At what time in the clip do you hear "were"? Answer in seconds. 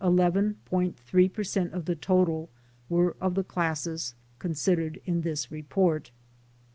2.89-3.15